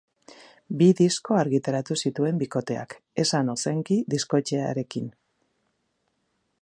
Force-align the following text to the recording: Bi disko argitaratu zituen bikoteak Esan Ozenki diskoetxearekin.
Bi 0.77 0.85
disko 1.01 1.37
argitaratu 1.41 1.97
zituen 2.07 2.41
bikoteak 2.43 2.95
Esan 3.25 3.53
Ozenki 3.55 3.99
diskoetxearekin. 4.15 5.13